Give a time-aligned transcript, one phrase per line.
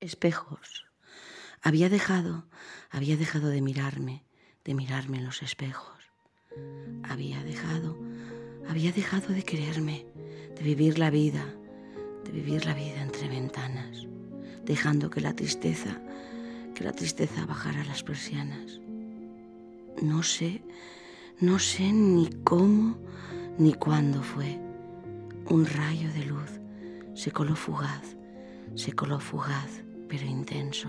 [0.00, 0.86] Espejos.
[1.60, 2.46] Había dejado,
[2.90, 4.24] había dejado de mirarme,
[4.64, 5.98] de mirarme en los espejos.
[7.02, 7.98] Había dejado,
[8.66, 10.06] había dejado de quererme,
[10.56, 11.44] de vivir la vida,
[12.24, 14.06] de vivir la vida entre ventanas,
[14.64, 16.00] dejando que la tristeza,
[16.74, 18.80] que la tristeza bajara las persianas.
[20.00, 20.62] No sé,
[21.40, 22.96] no sé ni cómo
[23.58, 24.58] ni cuándo fue.
[25.50, 26.58] Un rayo de luz
[27.12, 28.16] se coló fugaz,
[28.76, 30.88] se coló fugaz, pero intenso.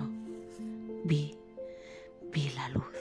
[1.05, 1.37] Vi,
[2.33, 2.97] vi la luz.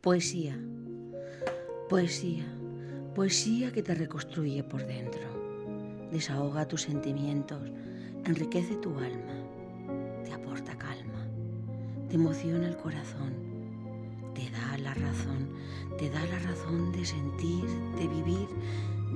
[0.00, 0.58] Poesía,
[1.88, 2.46] poesía,
[3.14, 5.20] poesía que te reconstruye por dentro,
[6.10, 7.60] desahoga tus sentimientos,
[8.24, 9.36] enriquece tu alma,
[10.24, 11.26] te aporta calma,
[12.08, 13.34] te emociona el corazón,
[14.34, 15.50] te da la razón,
[15.98, 17.66] te da la razón de sentir,
[17.96, 18.48] de vivir,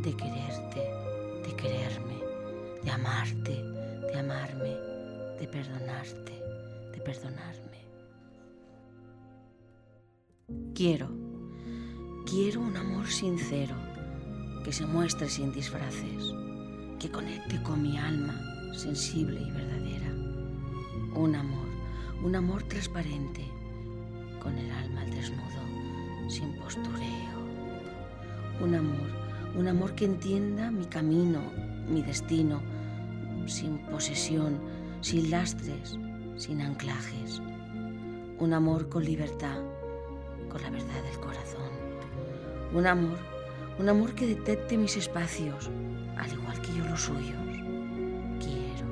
[0.02, 0.91] de quererte,
[2.92, 3.64] de amarte,
[4.12, 4.76] de amarme,
[5.40, 6.32] de perdonarte,
[6.92, 7.80] de perdonarme.
[10.74, 11.08] Quiero,
[12.26, 13.74] quiero un amor sincero,
[14.62, 16.34] que se muestre sin disfraces,
[17.00, 18.38] que conecte con mi alma
[18.74, 20.10] sensible y verdadera.
[21.14, 21.68] Un amor,
[22.22, 23.46] un amor transparente,
[24.38, 27.38] con el alma al desnudo, sin postureo.
[28.60, 29.08] Un amor,
[29.56, 31.40] un amor que entienda mi camino,
[31.88, 32.60] mi destino,
[33.46, 34.60] sin posesión,
[35.00, 35.98] sin lastres,
[36.36, 37.40] sin anclajes.
[38.38, 39.58] Un amor con libertad
[40.52, 41.70] con la verdad del corazón.
[42.74, 43.18] Un amor,
[43.78, 45.70] un amor que detecte mis espacios,
[46.16, 47.40] al igual que yo los suyos.
[48.38, 48.86] Quiero,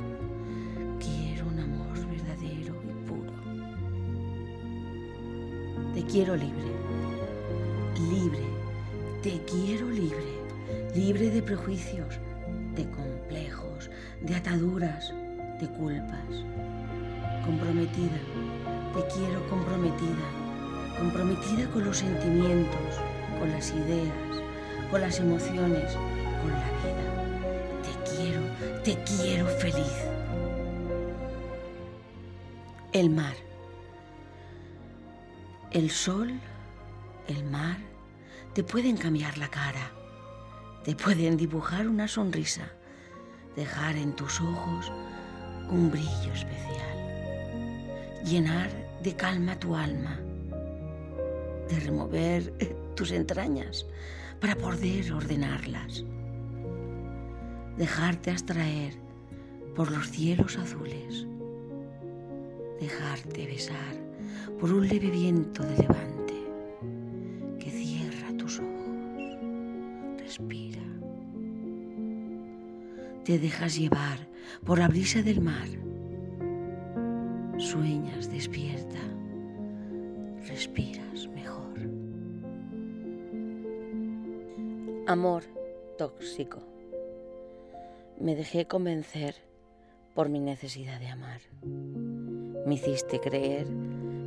[0.98, 3.32] quiero un amor verdadero y puro.
[5.92, 6.72] Te quiero libre,
[8.10, 8.44] libre,
[9.22, 10.40] te quiero libre,
[10.94, 12.18] libre de prejuicios,
[12.80, 15.12] de complejos, de ataduras,
[15.60, 16.44] de culpas.
[17.44, 18.20] Comprometida,
[18.94, 20.50] te quiero comprometida
[21.00, 23.00] comprometida con los sentimientos,
[23.38, 24.14] con las ideas,
[24.90, 25.94] con las emociones,
[26.42, 27.06] con la vida.
[27.82, 28.42] Te quiero,
[28.84, 29.94] te quiero feliz.
[32.92, 33.34] El mar.
[35.70, 36.38] El sol,
[37.28, 37.78] el mar,
[38.52, 39.92] te pueden cambiar la cara,
[40.84, 42.72] te pueden dibujar una sonrisa,
[43.56, 44.90] dejar en tus ojos
[45.70, 48.70] un brillo especial, llenar
[49.02, 50.18] de calma tu alma
[51.68, 53.86] de remover eh, tus entrañas
[54.40, 56.04] para poder ordenarlas.
[57.76, 58.94] Dejarte abstraer
[59.74, 61.26] por los cielos azules.
[62.80, 63.94] Dejarte besar
[64.58, 66.19] por un leve viento de levante
[73.30, 74.18] Te dejas llevar
[74.66, 75.68] por la brisa del mar.
[77.58, 78.98] Sueñas despierta.
[80.48, 81.78] Respiras mejor.
[85.06, 85.44] Amor
[85.96, 86.58] tóxico.
[88.18, 89.36] Me dejé convencer
[90.16, 91.40] por mi necesidad de amar.
[91.62, 93.68] Me hiciste creer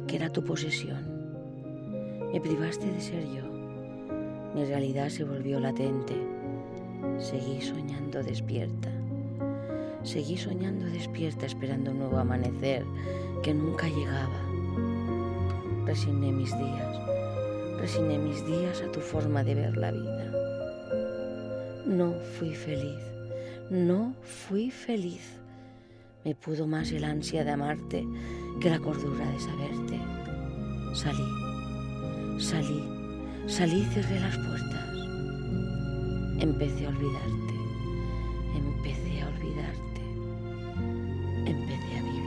[0.07, 2.31] que era tu posesión.
[2.31, 3.43] Me privaste de ser yo.
[4.55, 6.42] Mi realidad se volvió latente.
[7.19, 8.89] Seguí soñando despierta.
[10.03, 12.85] Seguí soñando despierta esperando un nuevo amanecer
[13.41, 14.39] que nunca llegaba.
[15.85, 16.97] Resigné mis días.
[17.79, 20.43] Resigné mis días a tu forma de ver la vida
[21.85, 23.03] no fui feliz,
[23.69, 25.39] no fui feliz.
[26.23, 28.05] Me pudo más el ansia de amarte
[28.61, 29.99] que la cordura de saberte.
[30.93, 32.83] Salí, salí,
[33.47, 34.92] salí y cerré las puertas
[36.43, 37.53] empecé a olvidarte,
[38.53, 40.01] empecé a olvidarte,
[41.45, 42.22] empecé a vivir.